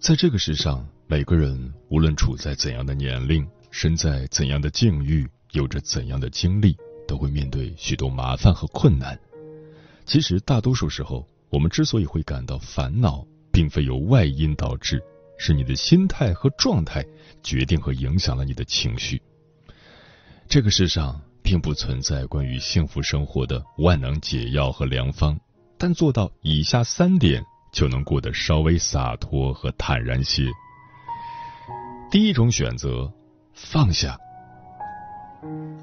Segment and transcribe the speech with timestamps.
[0.00, 6.74] 在这个世上，每个人无论处在怎样的年龄，身在怎样的境遇，有着怎样的经历，
[7.06, 9.20] 都会面对许多麻烦和困难。
[10.06, 15.02] 其实，大多数时候，我们之所以会感到烦恼，并非由外因导致，
[15.36, 17.04] 是你的心态和状态
[17.42, 19.20] 决定和影响了你的情绪。
[20.48, 25.38] 这个世上并不存在关于幸福生活的万能解药和良方，
[25.76, 27.44] 但做到以下三点。
[27.72, 30.46] 就能过得稍微洒脱和坦然些。
[32.10, 33.12] 第一种选择，
[33.54, 34.18] 放下。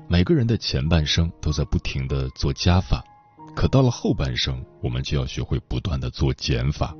[0.08, 3.04] 每个人的前半生都在不停的做加法，
[3.56, 6.94] 可到了后半生，我们就要学会不断的做减法。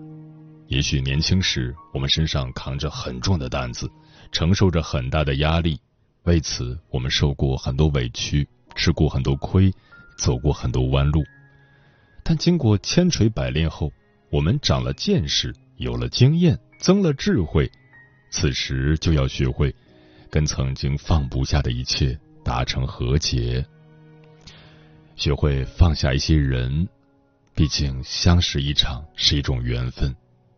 [0.68, 3.90] 也许年轻时，我们身上扛着很重的担子，
[4.32, 5.80] 承受着很大的压力，
[6.24, 9.72] 为此我们受过很多委屈，吃过很多亏，
[10.18, 11.24] 走过很多弯路。
[12.24, 13.90] 但经过千锤百炼后，
[14.30, 17.72] 我们长了见识，有了经验，增了智慧，
[18.30, 19.74] 此时就要学会
[20.30, 23.66] 跟曾经放不下的一切达成和解，
[25.16, 26.88] 学会放下一些人，
[27.56, 30.14] 毕竟相识一场是一种缘分，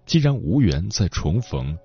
[0.07, 1.77] 既然无缘再重逢，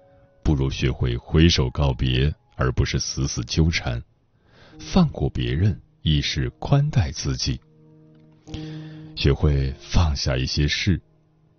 [0.42, 4.02] 不如学会挥手告别，而不是死死纠缠，
[4.80, 7.60] 放过别人亦是宽待自己，
[9.14, 10.98] 学会放下一些事。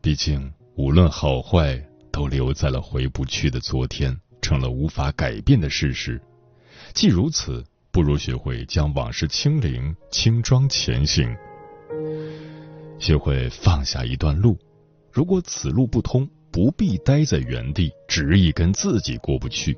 [0.05, 6.21] 毕竟，无论好坏，都留在了回不去的昨天，成了无法改变的事实。
[6.93, 11.35] 既如此，不如学会将往事清零，轻装前行。
[12.99, 14.55] 学会放下一段路，
[15.11, 19.75] 如果此路不通，不必待在原地，执意跟自己过不去。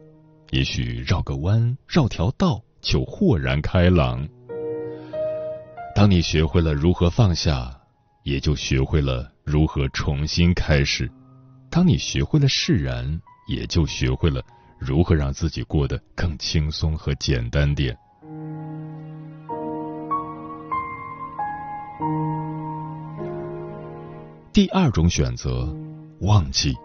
[0.52, 4.28] 也许绕个弯，绕条道，就豁然开朗。
[5.96, 7.80] 当你学会了如何放下，
[8.24, 9.32] 也就学会了。
[9.50, 11.10] 如何重新开始？
[11.70, 14.44] 当你学会了释然，也就学会了
[14.78, 17.98] 如何让自己过得更轻松和简单点。
[24.52, 25.74] 第二种选择，
[26.20, 26.76] 忘记。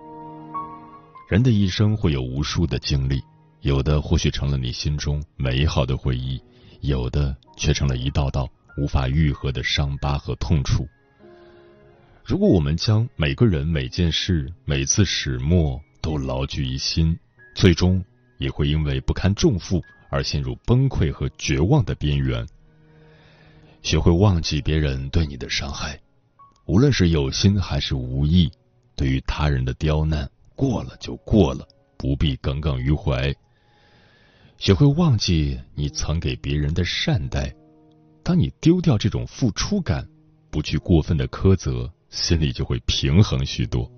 [1.29, 3.21] 人的一生会有无数的经历，
[3.63, 6.41] 有的或许成了你心中美好的回忆，
[6.81, 8.49] 有的却成了一道道
[8.79, 10.87] 无法愈合的伤疤和痛楚。
[12.25, 17.19] 如果我们将每个人、每件事、每次始末都牢记于心，
[17.55, 18.03] 最终
[18.39, 22.47] 也会因为不堪重负而陷入崩溃和绝望的边缘。
[23.83, 26.01] 学会忘记别人对你的伤害，
[26.65, 28.49] 无论是有心还是无意，
[28.95, 31.67] 对于他人的刁难，过了就过了，
[31.97, 33.35] 不必耿耿于怀。
[34.59, 37.53] 学会忘记你曾给别人的善待，
[38.23, 40.09] 当你丢掉这种付出感，
[40.51, 41.93] 不去过分的苛责。
[42.13, 43.91] 心里就会平衡许多。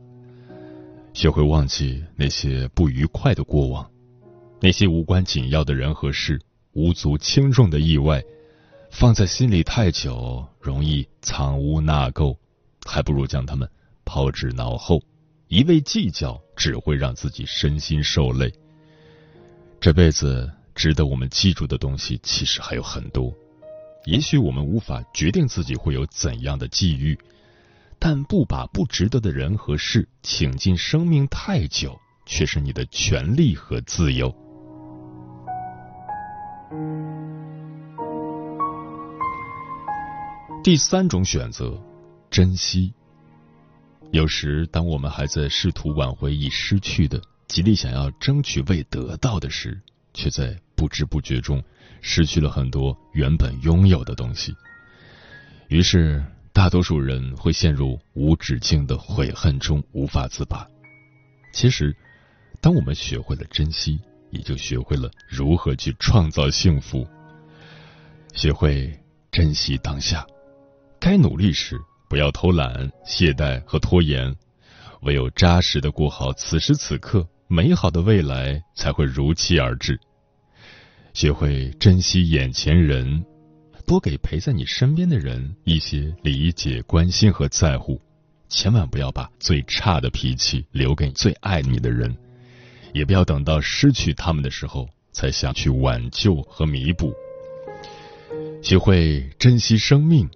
[1.13, 3.91] 学会忘记那些不愉快的过往，
[4.61, 6.41] 那些无关紧要的人和事，
[6.73, 8.23] 无足轻重的意外，
[8.91, 12.37] 放在心里太久，容易藏污纳垢，
[12.87, 13.69] 还不如将他们
[14.05, 15.03] 抛之脑后。
[15.49, 18.53] 一味计较，只会让自己身心受累。
[19.81, 23.33] 这辈子值得我们记住的东西，其实还有很多。
[24.05, 27.19] 也许我们无法决定自己会有怎样的际遇。
[27.99, 34.35] 但不把不值得的人和事请进生命太久，却是你的权利和自由。
[40.63, 41.81] 第三种选择，
[42.31, 42.93] 珍惜。
[44.13, 49.81] 有时，当我们还在试图挽回已失去的，极力想要争取未得到的时，
[50.13, 51.63] 却在不知不觉中
[52.01, 54.55] 失去了很多原本拥有的东西。
[55.69, 56.23] 于是。
[56.55, 60.65] 大多数人会陷入无止境的悔恨中无法自拔，
[61.53, 61.95] 其实，
[62.61, 63.99] 当我们学会了珍惜，
[64.31, 67.05] 也就学会了如何去创造幸福。
[68.35, 68.97] 学会
[69.33, 70.25] 珍惜当下，
[71.01, 71.77] 该努力时
[72.09, 74.33] 不要偷懒、懈怠和拖延，
[75.03, 79.99] 唯有扎实的过好此时此刻，美好的未来才会如期而至。
[81.15, 83.25] 学会珍惜眼前人，
[83.87, 88.01] 多给陪在你身边的人一些理解、关心和在乎。
[88.49, 92.15] 千万不要把最差的脾气留给最爱你的人，
[92.93, 97.13] 也不要等到失去他们的时候才想去挽救和弥补。
[98.63, 100.29] 学会珍惜生命，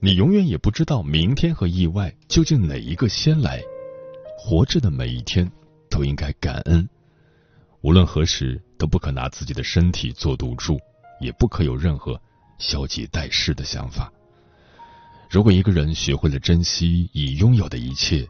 [0.00, 3.62] 你永远也不知道明天和意外究竟哪一个先来。
[4.36, 5.50] 活着的每一天
[5.88, 6.88] 都应该感恩，
[7.80, 10.80] 无论何时都不可拿自己的身体做赌注，
[11.20, 12.20] 也不可有任何
[12.62, 14.10] 消极怠事的想法。
[15.28, 18.26] 如果一个人学会了珍惜已拥有的一切，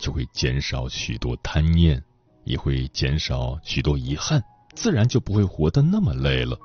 [0.00, 2.02] 就会减少许多贪念，
[2.44, 4.42] 也会减少许多遗憾，
[4.74, 6.58] 自然就不会活得那么累了。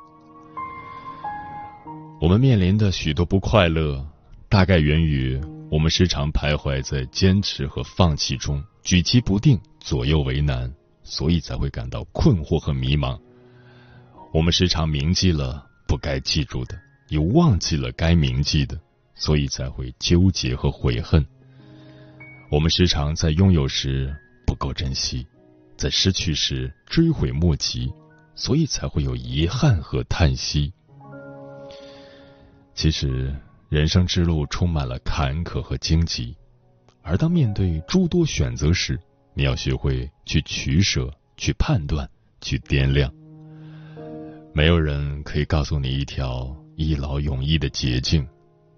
[2.20, 4.06] 我们面临的许多不快乐，
[4.50, 5.40] 大概源于
[5.70, 10.74] 我们时常徘徊在坚持和放弃中，举棋不定，左右为难，
[11.04, 13.20] 所以才会感到困惑和迷茫。
[14.34, 16.80] 我们时常铭记了不该记住的，
[17.12, 18.78] 又忘记了该铭记的。
[19.14, 21.24] 所以才会纠结和悔恨。
[22.50, 24.12] 我们时常在拥有时
[24.48, 25.28] 不够珍惜，
[25.78, 27.94] 在失去时追悔莫及，
[28.34, 30.74] 所以才会有遗憾和叹息。
[32.74, 33.32] 其实，
[33.70, 36.36] 人生之路充满了坎坷和荆棘，
[37.04, 39.00] 而当面对诸多选择时，
[39.36, 42.10] 你要学会去取舍、去判断、
[42.42, 43.14] 去掂量。
[44.52, 46.56] 没有人可以告诉你一条
[46.88, 48.28] 一劳永逸的捷径。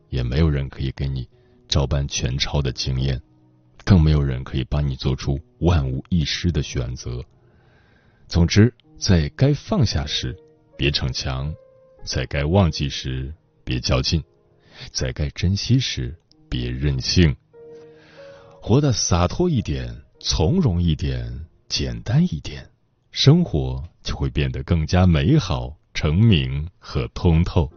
[0.09, 1.27] 也没有人可以给你
[1.67, 3.19] 照搬全抄的经验，
[3.83, 7.19] 更没有人可以帮你做出万无一失的选择。
[8.27, 10.37] 总之，在该放下时
[10.77, 11.51] 别逞强，
[12.05, 13.33] 在该忘记时
[13.63, 14.23] 别较劲，
[14.91, 16.15] 在该珍惜时
[16.47, 17.35] 别任性。
[18.61, 22.69] 活得洒脱一点，从容一点，简单一点，
[23.09, 27.67] 生活就会变得更加美好、澄明和通透。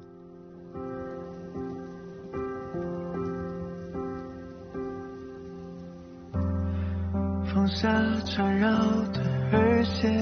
[8.29, 8.69] 缠绕
[9.13, 10.13] 的耳线，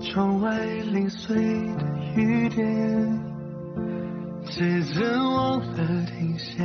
[0.00, 0.58] 窗外
[0.90, 1.84] 零碎的
[2.16, 2.66] 雨点，
[4.46, 6.64] 时针忘了停歇，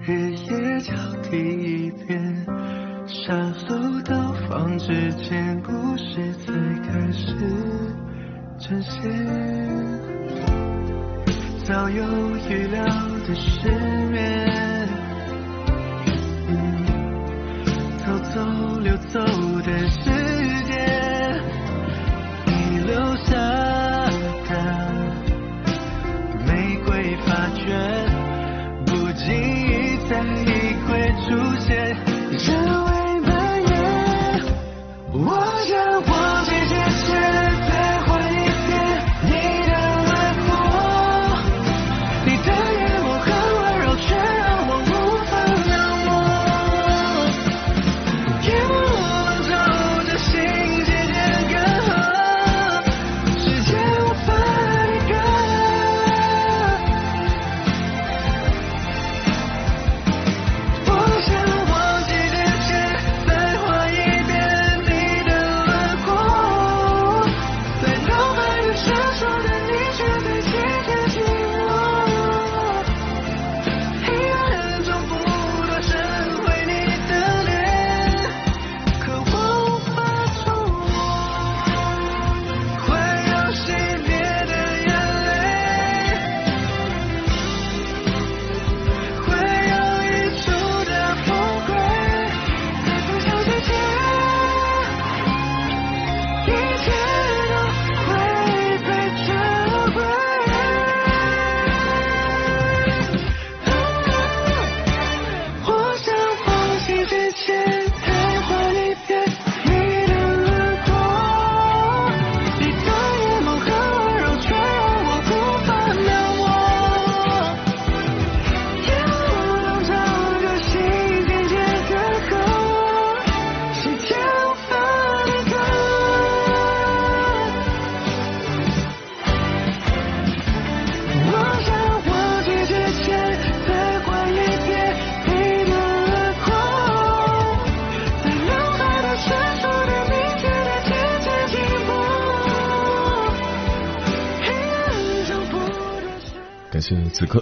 [0.00, 2.46] 日夜交替一遍，
[3.06, 3.34] 下
[3.68, 6.52] 楼到房之前，故事才
[6.82, 7.36] 开始
[8.58, 9.02] 呈现，
[11.62, 12.02] 早有
[12.48, 12.82] 预料
[13.28, 13.68] 的失
[14.10, 14.59] 眠。
[19.08, 19.20] 走
[19.62, 20.09] 的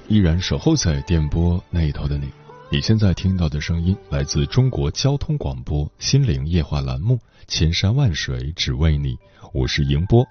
[0.08, 2.32] 依然守候在电波那一头的你。
[2.70, 9.14] 你现在听到的声音来自中国交通广播心灵夜话栏目《千山万水只为你》，
[9.52, 10.26] 我是迎波。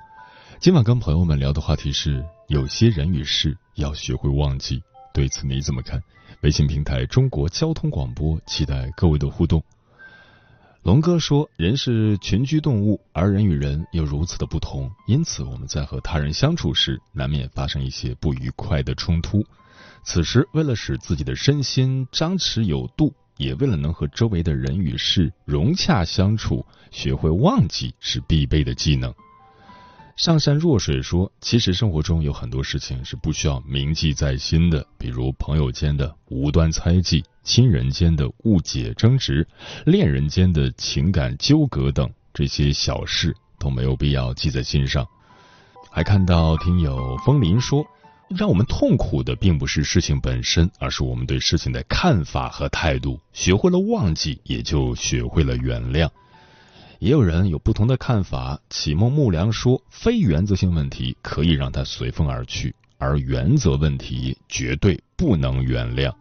[0.59, 4.81] 今晚跟朋友们聊的话题是：有些人与事要学会忘记。
[5.13, 6.01] 对此你怎么看？
[6.41, 9.63] 微信平台中国交通广播，期待各位的互动。
[10.81, 19.45] 龙哥说：“人是群居动物，而人与人又如此的不同，因此我们在和他人相处时，难免发生一些不愉快的冲突。
[20.09, 29.13] 此时，为了使自己的身心张弛有度，也为了能和周围的人与事融洽相处，学会忘记是必备的技能。”
[30.15, 39.45] 上善若水说：“其实生活中有很多事情是不需要铭记在心的，比如朋友间的无端猜忌、亲人间的误解争执、
[39.85, 45.05] 恋人间的情感纠葛等这些小事都没有必要记在心上。”
[45.91, 47.85] 还看到听友风林说
[48.29, 53.19] ：“让我们痛苦的并不是事情本身，而是我们对事情的看法和态度。
[53.31, 56.09] 学会了忘记，也就学会了原谅。”
[56.99, 58.59] 也有人有不同的看法。
[58.69, 66.13] 启梦木良说：“非原则性问题可以让它随风而去，而原则问题绝对不能原谅。”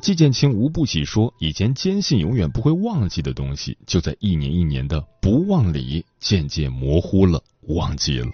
[0.00, 8.30] 季建清无不喜说：“以前坚信永远不会忘记的东西，就在一年一年的不忘里渐渐模糊了，忘记了。”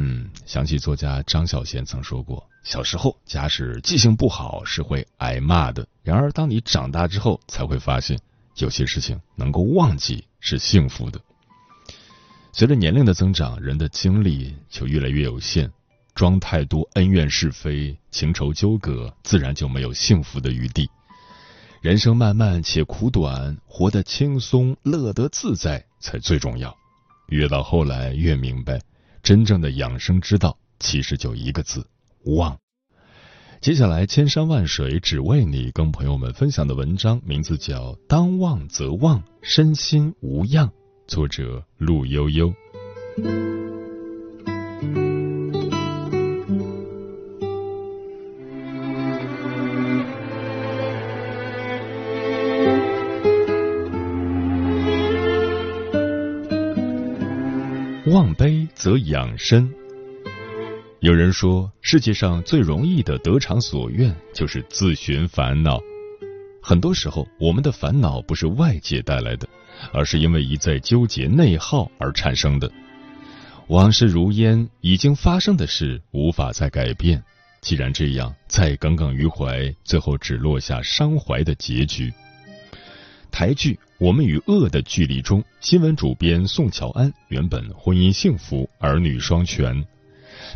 [0.00, 8.16] 嗯，想起作家张小娴曾说过：“小时候假使记性不好是会挨骂的，然而当你长大之后，才会发现。”
[8.58, 11.20] 有些事情能够忘记是幸福的。
[12.52, 15.70] 随着年龄的增长，人的精力就越来越有限，
[16.12, 20.90] 装太多恩怨是非、情仇纠葛，自然就没有幸福的余地。
[21.80, 26.76] 人生漫漫且苦短，活得轻松、乐得自在才最重要。
[27.28, 28.80] 越到后来，越明白，
[29.28, 31.86] 真正的养生之道其实就一个字：
[32.24, 32.56] 忘。
[33.60, 40.68] 接下来，千山万水只为你，跟朋友们分享的文章名字叫《当忘则忘，身心无恙》，
[41.06, 42.54] 作者陆悠悠。
[58.10, 59.68] 忘悲则养身。
[61.00, 65.80] 有人说，世界上最容易的得偿所愿就是自寻烦恼。
[66.62, 69.48] 很多时候，我们的烦恼不是外界带来的，
[69.92, 72.70] 而是因为一再纠结内耗而产生的。
[73.66, 77.22] 往事如烟，已经发生的事无法再改变。
[77.60, 82.12] 既然这样，再耿耿于怀，最后只落下伤怀的结局。
[83.32, 89.84] 台剧《我们与恶的距离》中，新闻主编宋乔安原本婚姻幸福，儿女双全。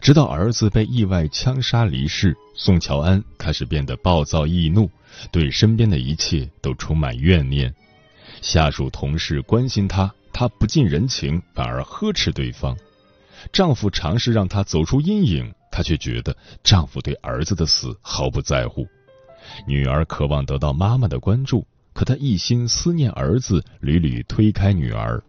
[0.01, 4.89] 直到儿子被意外枪杀离世，宋乔安开始变得暴躁易怒，
[5.33, 7.75] 对身边的一切都充满怨念。
[8.41, 12.77] 下属同事关心她，她不近人情，反而呵斥对方。
[13.53, 18.87] 丈夫尝试让她走出阴影，她却觉得丈夫对儿子的死毫不在乎。
[19.67, 21.67] 女儿渴望得到妈妈的关注，
[22.03, 25.23] 可她一心思念儿子，屡屡推开女儿。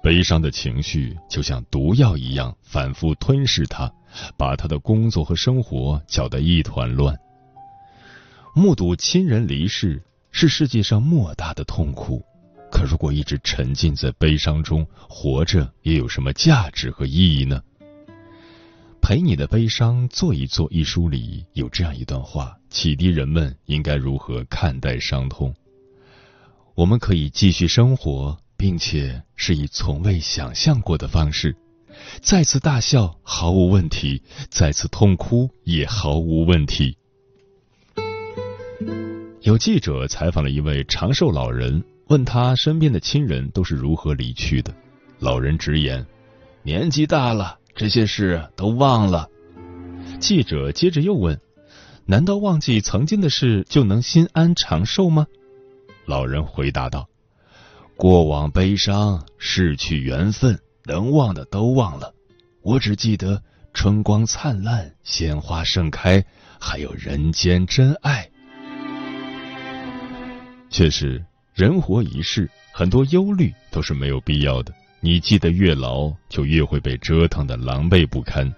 [0.00, 3.92] 悲伤的情绪就像毒药一样反复吞噬他，
[4.36, 7.18] 把他的工作和生活搅得一团乱。
[8.54, 10.00] 目睹亲人离世
[10.30, 12.24] 是世界上莫大的痛苦，
[12.70, 17.60] 可如果一直沉浸在悲伤中，活着又有什么价值和意义呢？
[19.02, 25.52] 陪你的悲伤坐一坐一书里有这样一段话，启迪人们应该如何看待伤痛。
[26.78, 28.38] 我们可以继续生活。
[28.60, 31.54] 并且是以从未想象过的方式，
[32.20, 34.20] 再次大笑毫无问题，
[34.50, 36.96] 再次痛哭也毫无问题。
[39.42, 44.74] 有记者采访了一位长寿老人，问他身边的亲人都是如何离去的。
[45.20, 46.04] 老人直言
[46.64, 49.28] ：“年纪大了，这些事都忘了。”
[50.18, 51.40] 记者接着又问
[52.06, 55.28] ：“难道忘记曾经的事就能心安长寿吗？”
[56.08, 57.06] 老人回答道。
[57.94, 62.14] 过往悲伤，逝去缘分，能忘的都忘了。
[62.62, 63.42] 我只记得
[63.74, 66.24] 春光灿烂，鲜花盛开，
[66.58, 68.26] 还有人间真爱。
[70.70, 71.22] 确实，
[71.52, 74.72] 人活一世，很多忧虑都是没有必要的。
[75.00, 78.50] 你记得越牢，就越会被折腾的狼狈不堪。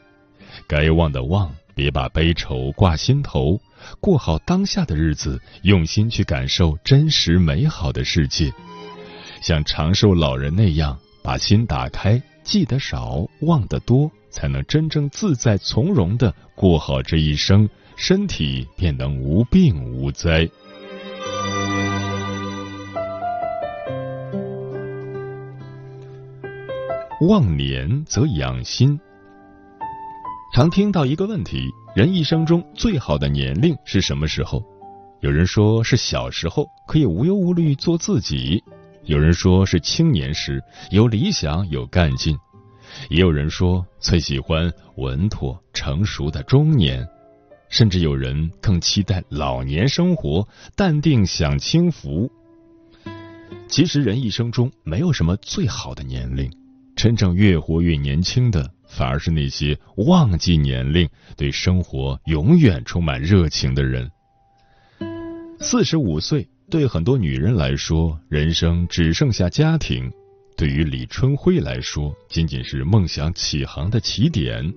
[0.68, 3.58] 该忘的忘，别把悲愁挂心头，
[4.00, 8.52] 过好当下的日子，用心去感受真实美好的世界。
[9.40, 20.46] 像长寿老人那样，把心打开，记得少，忘得多，才能真正自在从容的过好这一生，身体便能无病无灾。
[27.22, 29.00] 忘年则养心。
[30.52, 34.60] 常听到一个问题：人一生中最好的年龄是什么时候？
[35.20, 38.60] 有人说是小时候，可以无忧无虑做自己；
[39.04, 42.34] 有人说是青年时，有理想有干劲；
[43.10, 47.06] 也有人说最喜欢稳妥成熟的中年，
[47.68, 52.28] 甚至有人更期待老年生活，淡定享清福。
[53.68, 56.50] 其实，人一生中没有什么最好的年龄。
[56.96, 64.10] 真正越活越年轻的，反而是那些忘记年龄、对生活永远充满热情的人。
[65.60, 70.10] 四十五岁对很多女人来说，人生只剩下家庭；
[70.56, 74.72] 对于李春辉来说，仅仅是梦想起航的起点。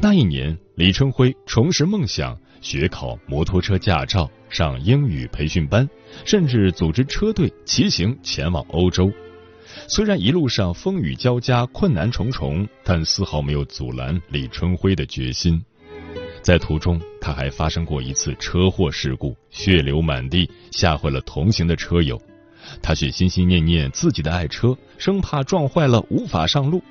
[0.00, 5.88] 那一年，李春辉重拾梦想，学考摩托车驾照，上英语培训班，
[6.24, 9.12] 甚至组织车队骑行前往欧洲。
[9.86, 15.62] 虽然一路上风雨交加、困难重重，但丝毫没有阻拦李春辉的决心。
[16.42, 22.20] 在途中，他还发生过一次车祸事故，血流满地，吓坏了同行的车友。
[22.82, 26.82] 他却心心念念自己的爱车，生怕撞坏了无法上路。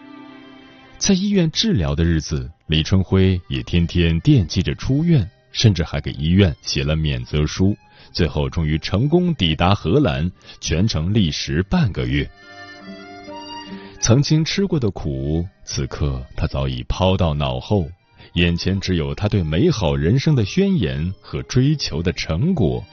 [0.97, 7.75] 在医院治疗的日子，李春辉也天天惦记着出院，甚至还给医院写了免责书。
[8.11, 12.27] 最后，终于成功抵达荷兰，全程历时半个月。
[13.99, 17.85] 曾经吃过的苦，此刻他早已抛到脑后，
[18.33, 22.83] 眼前只有他对美好人生的宣言和追求的成果。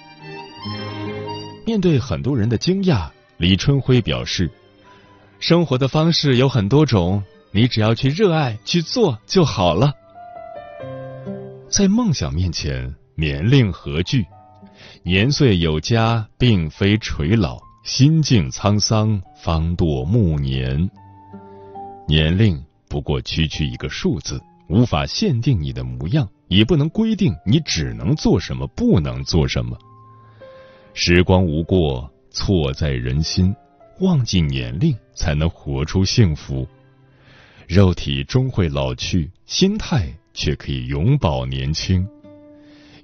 [1.67, 4.51] 面对很多人的惊讶，李春辉表示
[5.39, 9.93] ：“生活的方式有很多种，你只要去热爱去做就好了。”
[11.69, 14.25] 在梦想面前，年龄何惧？
[15.03, 17.64] 年岁有加，并非垂老。
[17.85, 20.91] 心境沧桑，方堕暮年。
[22.09, 29.77] 年龄不过区区一个数字，无法限定你的模样，也不能规定你只能做什么，不能做什么。
[30.95, 33.55] 时光无过，错在人心。
[34.01, 36.67] 忘记年龄，才能活出幸福。
[37.69, 42.09] 肉体终会老去，心态却可以永葆年轻。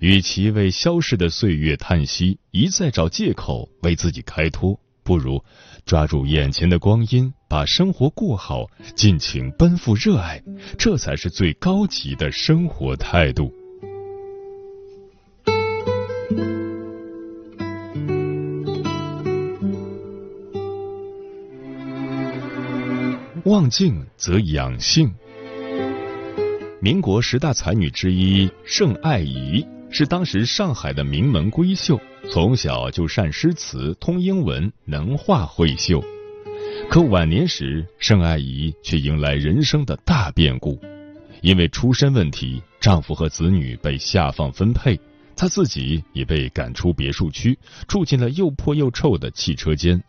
[0.01, 5.45] 与其为消逝的岁月叹息，一再找借口为自己开脱，不如
[5.85, 10.43] 抓住眼前的光阴，把生活过好，尽情奔赴热爱，
[10.79, 13.53] 这才是最高级的生活态度。
[23.45, 25.13] 望静则养性。
[26.81, 29.63] 民国十大才女之一盛爱仪。
[29.93, 32.01] 是当时上海的名门闺秀，
[32.31, 36.03] 从小就善诗词、通英文、能画会绣。
[36.89, 40.81] 可晚年时，盛爱仪却迎来人生的大变故，
[41.43, 44.99] 因为出身问题，丈夫和子女被下放分配，
[45.37, 50.01] 她自己也被赶出别墅区，住进了又破又臭的汽车间。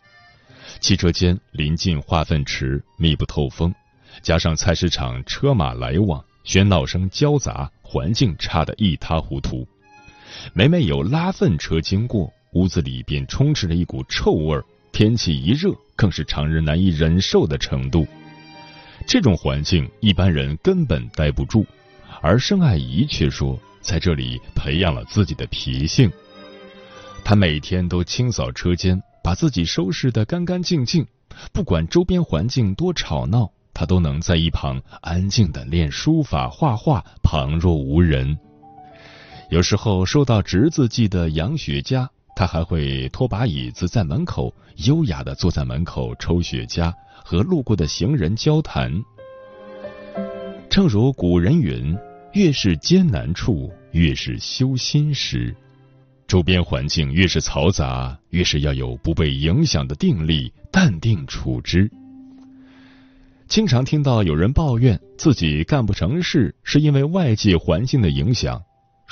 [0.80, 3.74] 汽车间临近化粪池，密不透风，
[4.22, 9.66] 加上菜市场车马来往，喧闹声交杂，环境差得一塌糊涂。
[10.52, 14.64] 每每有拉粪车经过，屋子里便充斥着一股臭味儿。
[14.92, 18.06] 天气一热，更是常人难以忍受的程度。
[19.06, 21.66] 这种环境，一般人根本待不住。
[22.20, 26.12] 而盛爱怡却说，在这里培养了自己的脾性。
[27.24, 31.06] 他每天都清扫车间，把自己收拾得干干净净。
[31.52, 38.38] 不管周边环境多吵闹，他都能在一旁安静的练书法、画画，旁若无人。
[39.52, 44.50] 有时候收到侄子寄的洋雪茄，他还会拖把椅子在门口，
[44.86, 46.90] 优雅的坐在门口抽雪茄，
[47.22, 48.90] 和路过的行人交谈。
[50.70, 51.94] 正如古人云
[52.32, 55.54] ：“越是艰难处，越是修心时。”
[56.26, 61.90] 周边环境越是嘈杂，越是要有不被影响的定力，淡定处之。
[63.48, 68.58] 经常听到有人抱怨自己干不成事，是因为外界环境的影响。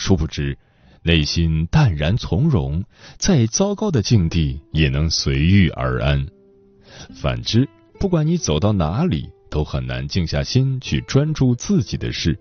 [0.00, 0.56] 殊不知，
[1.02, 2.82] 内心淡然从容，
[3.18, 6.26] 再糟糕的境地也能随遇而安。
[7.14, 12.38] 反之，不管你走到哪里，都很难静下心去专注自己的事。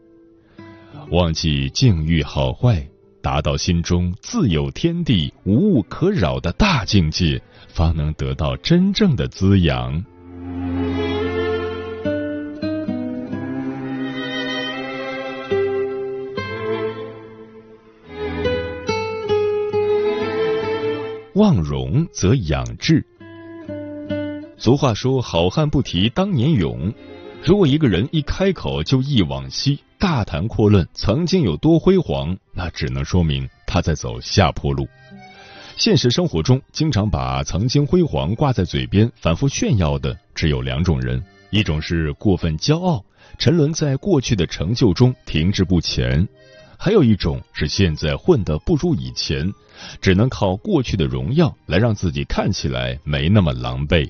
[1.11, 2.87] 忘记境遇好坏，
[3.21, 10.05] 达到心中自有天地、无物可扰的大境界，方能得到真正的滋养。
[21.39, 23.01] 忘荣则养志。
[24.57, 26.93] 俗话说：“好汉不提当年勇。”
[27.41, 34.85] 如果一个人一开口就忆往昔，大谈阔论曾经有多辉煌，那只能说明他在走下坡路。
[35.77, 43.01] 现实生活中，经常把曾经辉煌挂在嘴边、反复炫耀的，只有两种人：一种是过分骄傲，
[43.37, 46.27] 沉沦在过去的成就中停滞不前；
[46.81, 49.51] 还有一种是现在混得不如以前，
[49.99, 54.09] 只能靠过去的荣耀来让自己看起来没那么狼狈。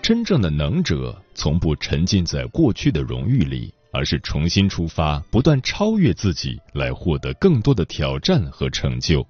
[0.00, 9.26] 真正的能者，从不沉浸在过去的荣誉里，而是重新出发，不断超越自己，来获得更多的挑战和成就。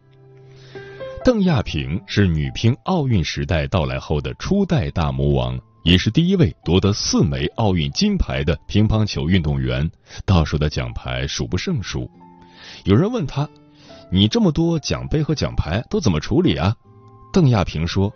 [1.25, 9.89] 邓亚萍是女乒奥运时代到来后的初代大魔王，也是第一位夺得四枚奥运金牌的乒乓球运动员，
[10.25, 12.11] 到手的奖牌数不胜数。
[12.85, 13.49] 有人问他
[14.11, 16.75] ：“你这么多奖杯和奖牌都怎么处理啊？”
[17.33, 18.13] 邓亚萍说。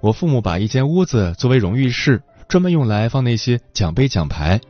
[0.00, 4.60] 我父母把一间屋子作为荣誉室，专门用来放那些奖杯奖牌。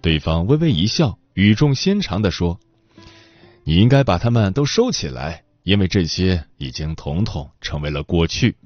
[0.00, 2.60] 对方微微一笑，语重心长的说
[3.64, 8.56] ：“你应该把它们都收起来，因为这些已经统统成为了过去。”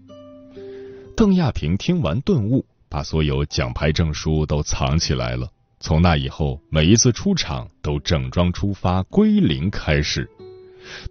[1.19, 5.51] 邓亚萍听完顿悟，把所有奖牌证书都藏起来了。
[5.81, 10.31] 从那以后，每一次出场都整装出发，归零开始。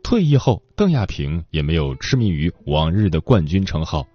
[0.01, 4.07] 退役后，邓亚萍也没有痴迷于往日的冠军称号。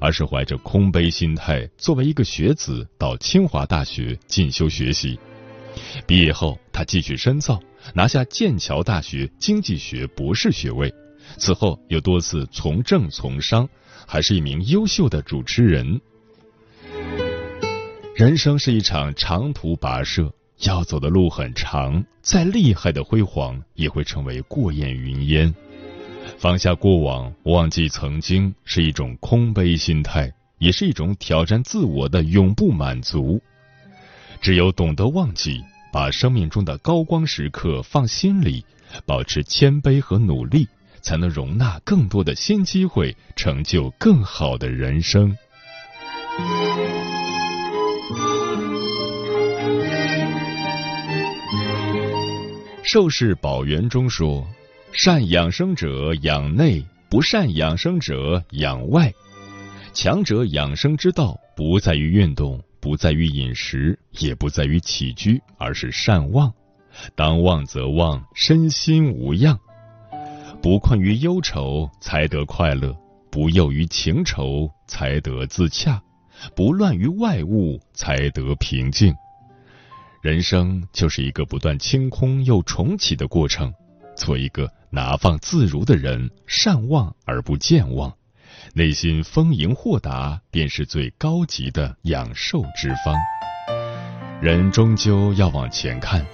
[0.00, 5.18] 而是怀着空杯心态，作为一个学子到清华大学进修学习。
[6.06, 7.60] 毕业后，他继续深造，
[7.92, 10.94] 拿下剑桥大学经济学博士学位。
[11.38, 13.68] 此后又多次从政从商，
[14.10, 16.00] 还是一名优秀的主持人。
[18.16, 25.54] 人生是一场长途跋涉，要走的路很长，再厉害的辉煌也会成为过眼云烟。
[26.38, 33.40] 放下过往，忘记曾经，是一种空杯心态，也是一种挑战自我的永不满足。
[34.40, 38.64] 只有懂得忘记，把生命中的高光时刻放心里，
[39.06, 40.66] 保持谦卑和努力，
[41.00, 45.36] 才能容纳更多的新机会，成就更好的人生。
[52.82, 54.46] 寿氏宝源中说。
[54.92, 59.12] 善养生者养内，不善养生者养外。
[59.92, 66.52] 强者养生之道，不在于运动，不在于饮食，也不在于起居，而是善忘。
[67.14, 69.56] 当忘则忘，身心无恙。
[70.62, 72.92] 不困于忧愁，才得快乐；
[73.30, 75.98] 不囿于情愁，才得自洽；
[76.54, 79.14] 不乱于外物，才得平静。
[80.20, 83.72] 人生就是一个不断清空又重启的过程。
[84.14, 88.12] 做一个拿放自如的人，善忘而不健忘，
[88.74, 93.16] 内心丰盈豁达，便是最高级的养寿之方。
[94.42, 96.26] 人终究要往前看，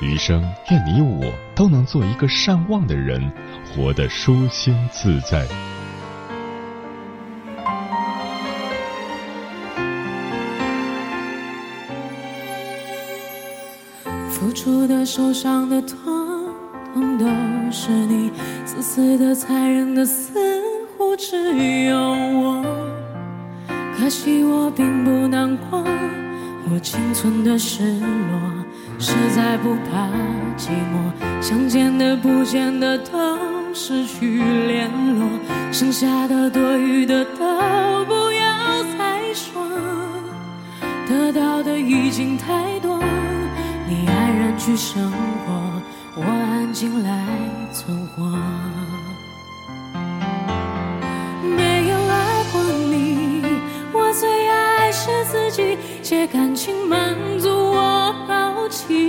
[0.00, 0.40] 余生
[0.70, 3.32] 愿你我都能做一个善忘的人，
[3.74, 5.46] 活得舒心自在。
[14.30, 16.32] 付出的，受伤的，痛。
[17.18, 17.26] 都
[17.70, 18.30] 是你，
[18.66, 20.60] 自私的、残忍的，似
[20.96, 22.62] 乎只有我。
[23.96, 25.82] 可惜我并不难过，
[26.70, 28.61] 我仅存的失落，
[29.02, 30.06] 实在不怕
[30.56, 31.42] 寂寞。
[31.42, 33.18] 想见的、不见的都
[33.74, 34.88] 失去联
[35.18, 35.28] 络，
[35.72, 39.60] 剩下的、多余的都不要再说。
[41.08, 43.02] 得到的已经太多，
[43.88, 45.82] 你安然去生活。
[46.14, 47.26] 我安静来
[47.72, 48.30] 存活，
[56.02, 59.08] 借感情满足我好奇，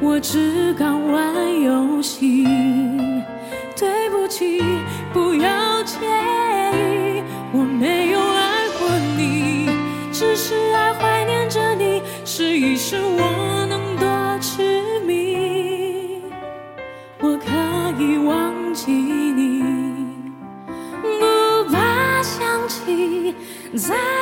[0.00, 2.44] 我只敢玩游戏，
[3.78, 4.62] 对不起，
[5.12, 5.98] 不要介
[6.72, 7.22] 意，
[7.52, 9.68] 我没有爱过你，
[10.10, 13.52] 只是爱怀念着你，试一试我。
[23.74, 24.21] 才算是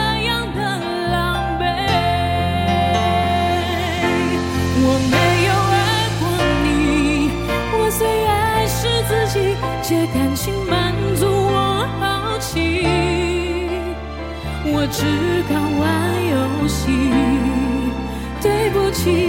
[14.83, 15.03] 我只
[15.47, 15.85] 敢玩
[16.25, 16.89] 游戏。
[18.41, 19.27] 对不起，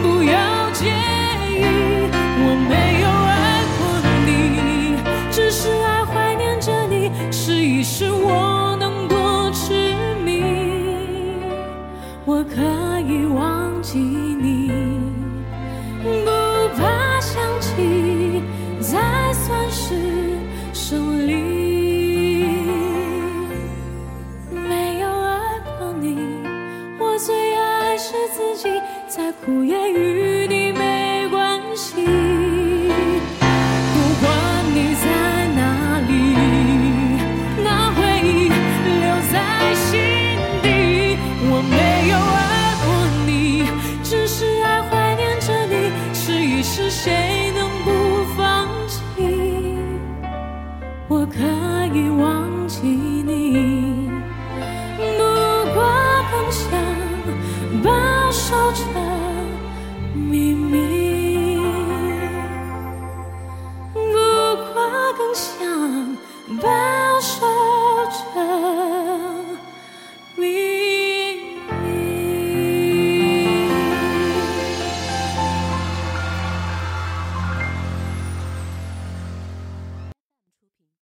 [0.00, 0.86] 不要介
[1.50, 1.66] 意，
[2.44, 3.21] 我没有。